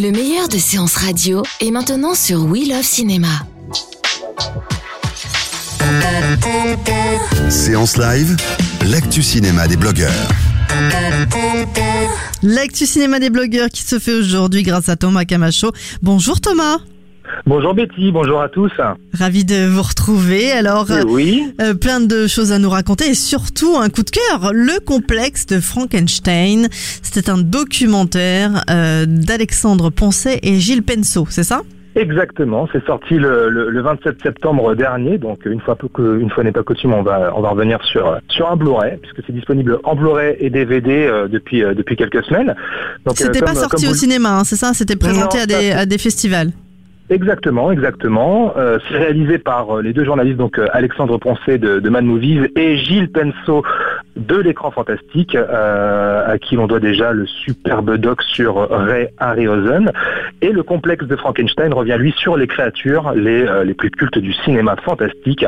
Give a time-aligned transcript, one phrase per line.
[0.00, 3.28] Le meilleur de séances radio est maintenant sur We Love Cinéma.
[7.50, 8.34] Séance live,
[8.86, 10.28] l'actu cinéma des blogueurs.
[12.42, 15.70] L'actu cinéma des blogueurs qui se fait aujourd'hui grâce à Thomas Camacho.
[16.00, 16.78] Bonjour Thomas.
[17.46, 18.72] Bonjour Betty, bonjour à tous.
[19.18, 20.50] Ravi de vous retrouver.
[20.52, 24.10] Alors, Eh oui, euh, plein de choses à nous raconter et surtout un coup de
[24.10, 26.68] cœur, le complexe de Frankenstein.
[26.70, 31.62] C'était un documentaire euh, d'Alexandre Poncet et Gilles Penceau, c'est ça?
[31.96, 32.68] Exactement.
[32.72, 35.18] C'est sorti le, le- le 27 septembre dernier.
[35.18, 38.16] Donc une fois que- une fois n'est pas coutume, on va on va revenir sur
[38.28, 42.24] sur un Blu-ray puisque c'est disponible en Blu-ray et DVD euh, depuis euh, depuis quelques
[42.26, 42.54] semaines.
[43.08, 44.72] Euh, C'était pas sorti au cinéma, hein, c'est ça?
[44.72, 46.52] C'était présenté Non, à, des, à des festivals?
[47.10, 48.52] Exactement, exactement.
[48.56, 52.04] Euh, c'est réalisé par euh, les deux journalistes, donc euh, Alexandre Poncet de, de Mad
[52.04, 53.64] Movies et Gilles Penceau
[54.16, 59.90] de l'écran fantastique, à qui l'on doit déjà le superbe doc sur Ray Harryhausen.
[60.42, 64.32] Et le complexe de Frankenstein revient lui sur les créatures les, les plus cultes du
[64.32, 65.46] cinéma fantastique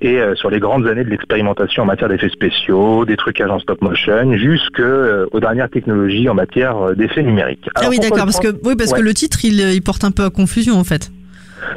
[0.00, 3.58] et euh, sur les grandes années de l'expérimentation en matière d'effets spéciaux, des trucages en
[3.58, 7.68] stop motion, jusque euh, aux dernières technologies en matière euh, d'effets numériques.
[7.74, 8.98] ah oui, d'accord, parce que, oui, parce Ouais.
[8.98, 11.10] que le titre, il, il porte un peu à confusion en fait.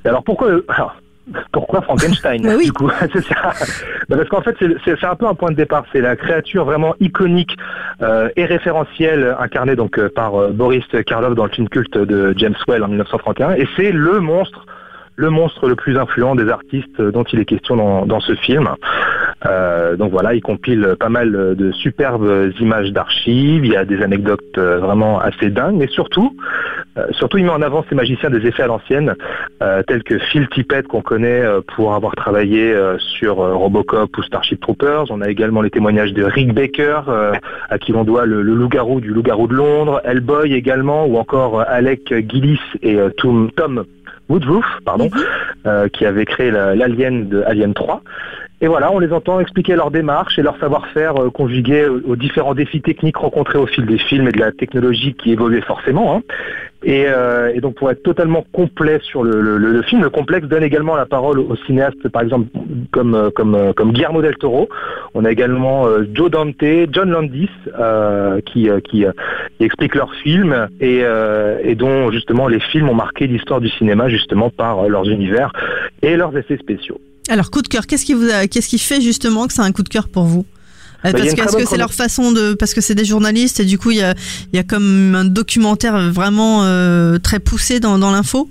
[0.05, 0.95] Alors pourquoi alors,
[1.51, 2.65] pourquoi Frankenstein oui.
[2.65, 3.53] du coup C'est ça.
[4.09, 5.85] Bah, Parce qu'en fait c'est- un peu un point de départ.
[5.91, 7.55] C'est la créature vraiment iconique
[8.01, 12.55] euh, et référentielle incarnée donc par euh, Boris Karloff dans le film culte de James
[12.67, 13.53] Whale en 1931.
[13.53, 14.65] Et c'est le monstre
[15.19, 17.75] le monstre le plus influent des artistes dont il est question
[18.05, 18.69] dans, ce film.
[19.45, 24.01] Euh, donc voilà, il compile pas mal de superbes images d'archives, il y a des
[24.01, 26.35] anecdotes euh, vraiment assez dingues, mais surtout,
[26.97, 29.13] euh, surtout il met en avant ces magiciens des effets à l'ancienne,
[29.87, 31.43] tels que Phil Tippett qu'on connaît
[31.75, 35.05] pour avoir travaillé sur Robocop ou Starship Troopers.
[35.09, 37.01] On a également les témoignages de Rick Baker,
[37.69, 42.13] à qui l'on doit le, loup-garou du loup-garou de Londres, Hellboy également, ou encore Alec
[42.29, 43.83] Gillis et Tom
[44.29, 45.09] Woodruff, pardon,
[45.65, 48.01] euh, qui avait créé la- l'Alien de Alien 3.
[48.61, 52.53] Et voilà, on les entend expliquer leur démarche et leur savoir-faire euh, conjugué aux, différents
[52.53, 56.17] défis techniques rencontrés au fil des films et de la technologie qui évoluait forcément.
[56.17, 56.21] hein.
[56.83, 60.09] Et, euh, et donc pour être totalement complet sur le, le- le- le film, le
[60.09, 62.47] complexe donne également la parole aux cinéastes, par exemple
[62.91, 64.67] comme, euh, comme, comme Guillermo del Toro.
[65.13, 69.05] On a également Joe Dante, John Landis, euh, qui, qui,
[69.59, 73.69] qui expliquent leurs films et, euh, et dont justement les films ont marqué l'histoire du
[73.69, 75.51] cinéma justement par euh, leurs univers
[76.01, 76.99] et leurs effets spéciaux.
[77.29, 79.71] Alors, coup de cœur, qu'est-ce qui, vous a- qu'est-ce qui fait justement que c'est un
[79.71, 80.45] coup de cœur pour vous?
[81.05, 83.59] Euh, Bah, parce que est-ce que c'est leur façon de parce que c'est des journalistes
[83.59, 84.13] et du coup il y a,
[84.51, 88.49] il y a comme un documentaire vraiment euh, très poussé dans, dans l'info?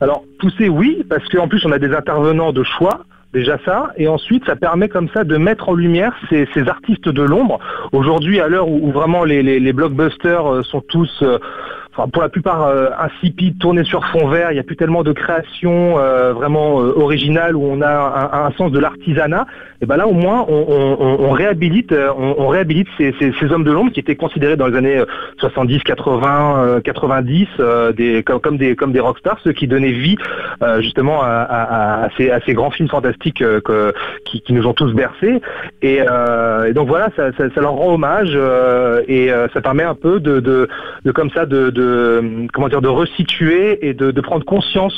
[0.00, 4.08] Alors, pousser, oui, parce qu'en plus, on a des intervenants de choix, déjà ça, et
[4.08, 7.58] ensuite, ça permet comme ça de mettre en lumière ces, artistes de l'ombre.
[7.92, 11.38] Aujourd'hui, à l'heure où, vraiment les blockbusters euh, sont tous, euh,
[12.12, 15.12] pour la plupart, euh, insipides, tournés sur fond vert, il n'y a plus tellement de
[15.12, 19.46] création euh, vraiment euh, originale où on a un, sens de l'artisanat.
[19.82, 21.92] Et ben là, au moins, on, on- réhabilite,
[22.98, 25.04] ces, hommes de l'ombre qui étaient considérés dans les années euh,
[25.38, 30.16] 70, 80, euh, 90 euh, des, comme, des rockstars, ceux qui donnaient vie
[30.80, 33.92] justement à, ces, grands films fantastiques que-
[34.24, 35.40] qui, nous ont tous bercés.
[35.82, 36.00] Et,
[36.74, 37.30] donc voilà, ça,
[37.60, 38.38] leur rend hommage
[39.08, 40.68] et ça permet un peu de,
[41.12, 41.81] comme ça de
[42.52, 44.94] comment dire de resituer et de, de prendre conscience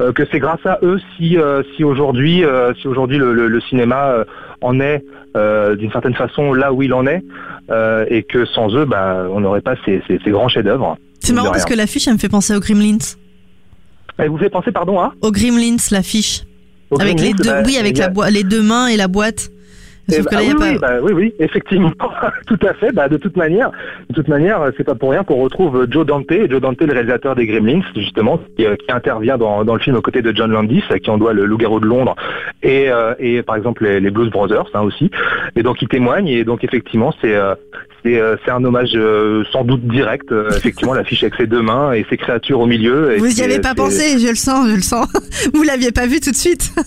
[0.00, 3.48] euh, que c'est grâce à eux si euh, si aujourd'hui euh, si aujourd'hui le, le-
[3.48, 4.24] le cinéma
[4.60, 5.04] en est
[5.80, 7.22] d'une certaine façon là où il en est
[8.10, 10.96] et que sans eux bah on n'aurait pas ces, ces- ces grands chefs-d'œuvre.
[11.20, 12.98] C'est marrant parce que l'affiche elle me fait penser aux Gremlins.
[14.18, 16.42] Elle vous fait penser pardon hein Aux Gremlins l'affiche
[16.90, 19.50] au avec les deux bah, oui avec a- la les deux mains et la boîte.
[20.12, 21.92] Eh bah, que là il y a oui, pas oui, bah, oui, oui, effectivement,
[22.46, 22.92] tout à fait.
[22.92, 23.70] Bah, de toute manière,
[24.08, 26.92] de toute manière, euh, c'est pas pour rien qu'on retrouve Joe Dante, Joe Dante, le
[26.92, 30.34] réalisateur des Gremlins, justement, qui, euh, qui intervient dans, dans le film aux côtés de
[30.34, 32.16] John Landis, à qui on doit le Loup-garou de Londres,
[32.62, 35.10] et, euh, et par exemple les, les Blues Brothers, hein, aussi.
[35.56, 37.54] Et donc il témoigne, et donc effectivement, c'est euh,
[38.04, 41.62] c'est euh, c'est un hommage euh, sans doute direct, euh, effectivement, l'affiche avec ses deux
[41.62, 43.12] mains et ses créatures au milieu.
[43.12, 45.06] et Vous y c'est- avez pas pensé, je le sens, je le sens.
[45.54, 46.70] Vous l'aviez pas vu tout de suite.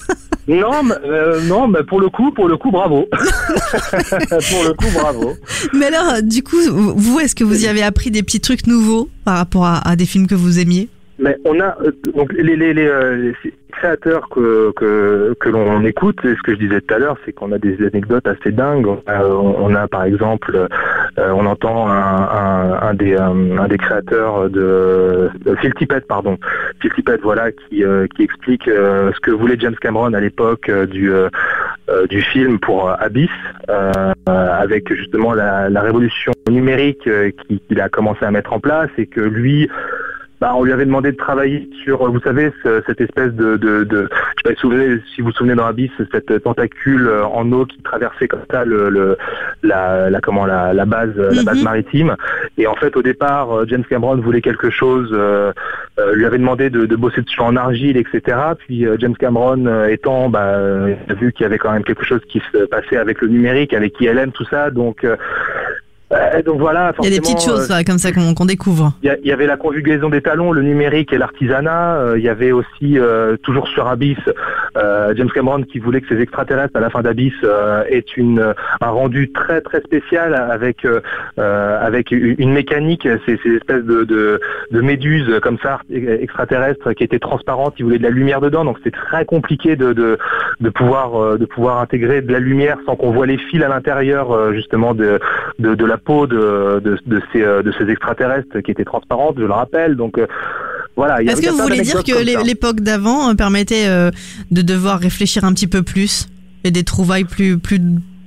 [0.49, 3.05] Non, mais, euh, non, mais pour le coup, pour le coup, bravo.
[3.11, 5.33] pour le coup, bravo.
[5.73, 9.09] Mais alors, du coup, vous, est-ce que vous y avez appris des petits trucs nouveaux
[9.25, 10.87] par rapport à, à des films que vous aimiez?
[11.19, 15.83] Mais on a euh, donc les, les, les, euh, les créateurs que, que, que l'on
[15.83, 18.51] écoute, et ce que je disais tout à l'heure, c'est qu'on a des anecdotes assez
[18.51, 18.85] dingues.
[18.87, 20.67] On a, on a, par exemple,
[21.19, 23.15] euh, on entend un, un, des,
[23.77, 25.29] créateurs de,
[25.61, 26.37] Phil Tippett, pardon,
[26.79, 30.85] Phil Tippett, voilà, qui, euh, explique euh, ce que voulait James Cameron à l'époque euh,
[30.85, 31.29] du euh,
[31.89, 33.29] euh, film pour euh, Abyss,
[33.69, 38.89] euh, avec justement la, révolution numérique euh, qui- qu'il a commencé à mettre en place
[38.97, 39.69] et que lui
[40.39, 43.83] bah, on lui avait demandé de travailler sur, vous savez, ce- cette espèce de, de,
[43.85, 44.07] de
[44.37, 47.09] je sais pas si vous vous souvenez, si vous vous souvenez dans Abyss, cette tentacule
[47.33, 49.17] en eau qui traversait comme ça le, le
[49.63, 51.63] la, la comment la, la base la base Mhm.
[51.63, 52.15] maritime.
[52.57, 55.51] Et en fait, au départ, euh, James Cameron voulait quelque chose, euh,
[55.99, 58.37] euh, lui avait demandé de, de bosser dessus en argile, etc.
[58.59, 62.05] Puis euh, James Cameron étant, bah, il a vu qu'il y avait quand même quelque
[62.05, 64.69] chose qui se passait avec le numérique, avec ILM, tout ça.
[64.69, 65.05] Donc
[66.45, 66.93] donc voilà.
[66.99, 68.93] Il y a des petites euh, choses là, comme ça qu'on qu'on découvre.
[69.03, 71.97] il y, y avait la conjugaison des talons, le numérique et l'artisanat.
[71.97, 74.17] Euh, il y avait aussi, euh, toujours sur Abyss,
[74.77, 78.53] euh, James Cameron qui voulait que ces extraterrestres à la fin d'Abyss euh, aient une,
[78.81, 81.01] un rendu très très spécial avec euh,
[81.39, 84.39] euh, avec une mécanique, ces, ces espèces de, de,
[84.71, 87.75] de méduses comme ça extraterrestres qui étaient transparentes.
[87.79, 90.17] Il voulait de la lumière dedans, donc c'était très compliqué de, de,
[90.59, 94.53] de pouvoir de pouvoir intégrer de la lumière sans qu'on voit les fils à l'intérieur
[94.53, 95.19] justement de,
[95.59, 99.51] de, la peau de, de, de ces, de ces extraterrestres qui étaient transparentes, je le
[99.51, 99.95] rappelle.
[99.95, 100.19] Donc
[100.97, 101.21] voilà.
[101.21, 104.11] Est-ce que vous voulez dire que l'époque d'avant euh, permettait euh,
[104.51, 106.27] de devoir réfléchir un petit peu plus
[106.65, 107.79] et des trouvailles plus plus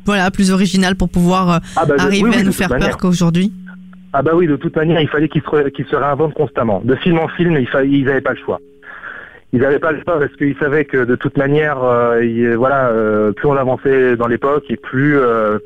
[0.07, 2.89] voilà plus originales pour pouvoir euh, Ah bah, arriver oui, oui, à nous faire manière.
[2.89, 3.53] peur qu'aujourd'hui?
[4.13, 6.81] Ah bah oui, de toute manière, il fallait qu'ils se, se réinventent constamment.
[6.85, 8.59] De film en film, il fa- ils n'avaient pas le choix.
[9.53, 12.91] Ils n'avaient pas le choix parce qu'ils savaient que de toute manière, euh, il- voilà,
[13.37, 15.17] plus on avançait dans l'époque et plus,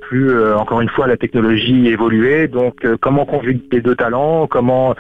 [0.08, 2.48] plus encore une fois, la technologie évoluait.
[2.48, 4.46] Donc, comment conjuguer les deux talents?
[4.46, 4.94] Comment,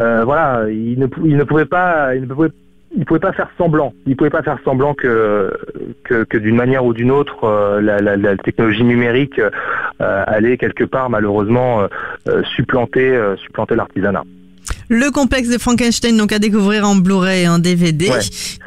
[0.00, 3.92] voilà, ils ne, il pouvait pas faire semblant.
[4.06, 5.52] Il pouvait pas faire semblant que
[6.36, 9.50] d'une manière ou d'une autre, euh, la, technologie numérique euh,
[10.26, 11.88] allait quelque part malheureusement euh,
[12.28, 14.24] euh, supplanter euh, supplanter l'artisanat.
[14.92, 18.10] Le complexe de Frankenstein donc à découvrir en Blu-ray et en DVD.
[18.10, 18.18] Ouais.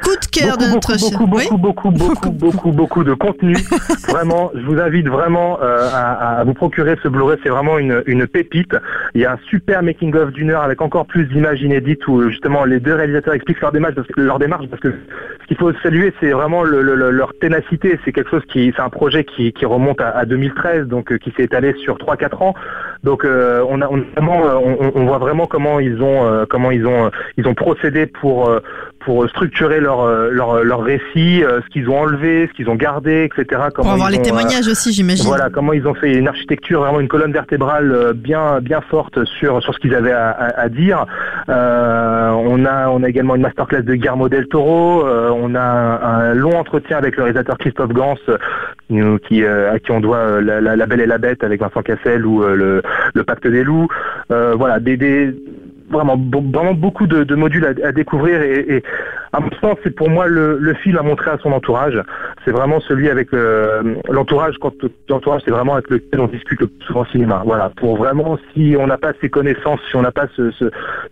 [0.02, 3.54] Coup de cœur de notre beaucoup, beaucoup, Oui beaucoup, beaucoup, beaucoup, beaucoup, de contenu.
[4.08, 7.36] vraiment, je vous invite vraiment euh, à, à vous procurer ce Blu-ray.
[7.42, 8.74] C'est vraiment une, une pépite.
[9.14, 12.26] Il y a un super making of d'une heure avec encore plus d'images inédites où
[12.30, 14.94] justement les deux réalisateurs expliquent leur démarche parce que, leur démarche parce que
[15.42, 18.00] ce qu'il faut saluer, c'est vraiment le- le- le- leur ténacité.
[18.06, 21.18] C'est quelque chose qui, c'est un projet qui, qui remonte à, à 2013, donc euh,
[21.18, 22.54] qui s'est étalé sur 3-4 ans.
[23.02, 26.44] Donc euh, on a, on, a vraiment, on, on voit vraiment comment ils ont, euh,
[26.48, 28.60] comment ils ont, euh, ils ont procédé pour euh,
[29.00, 33.60] pour structurer leur leur, leur récit, ce qu'ils ont enlevé, ce qu'ils ont gardé, etc.
[33.66, 35.26] Pour Comment avoir ils les ont, témoignages aussi, j'imagine.
[35.26, 39.62] voilà comment ils ont fait une architecture, vraiment une colonne vertébrale bien bien forte sur
[39.62, 41.04] sur ce qu'ils avaient à, à- à dire.
[41.50, 45.06] Euh, on a on a également une masterclass de Guillermo del Toro.
[45.06, 49.78] euh, on a un, un long entretien avec le réalisateur Christophe Gans, euh, qui à
[49.80, 52.82] qui on doit la, la, La Belle et la Bête avec Vincent Cassel ou le
[53.12, 53.88] le Pacte des loups.
[54.30, 55.34] Voilà des, des
[55.94, 56.16] vraiment
[56.52, 58.82] vraiment beaucoup de, de modules à, à découvrir et, et
[59.32, 61.98] à mon sens c'est pour moi le, le film à montrer à son entourage.
[62.44, 64.72] C'est vraiment celui avec euh, l'entourage quand
[65.08, 67.42] l'entourage c'est vraiment avec lequel on discute le plus souvent cinéma.
[67.44, 67.70] Voilà.
[67.76, 70.66] Pour vraiment si on n'a pas ces connaissances si on n'a pas ce, ce,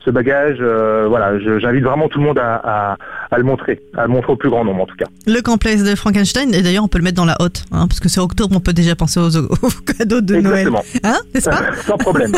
[0.05, 2.97] ce bagage euh, voilà j'invite vraiment tout le monde à, à,
[3.31, 5.07] à le montrer à le montrer au plus grand nombre en tout cas.
[5.27, 8.01] Le complexe de Frankenstein, et d'ailleurs on peut le mettre dans la hotte, hein, parce
[8.01, 10.69] que c'est octobre, on peut déjà penser aux, aux cadeaux de Noël.
[10.69, 10.83] exactement.
[11.05, 11.73] Hein, n'est-ce pas?
[11.87, 12.33] Sans problème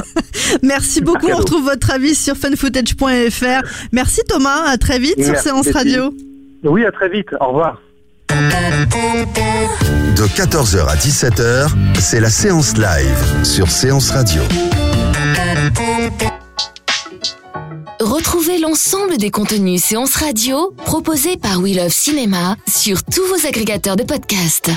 [0.62, 1.38] Merci beaucoup, on cadeau.
[1.41, 3.62] retrouve votre avis sur funfootage.fr.
[3.93, 5.69] Merci Thomas, à très vite sur Merci, Séance.
[5.73, 6.14] Radio.
[6.64, 7.81] oui à très vite au revoir
[8.31, 11.69] De 14h à 17h,
[12.00, 14.43] c'est la séance live sur Séance Radio.
[18.01, 23.96] Retrouvez l'ensemble des contenus séances radio proposés par We Love Cinéma sur tous vos agrégateurs
[23.96, 24.70] de podcasts.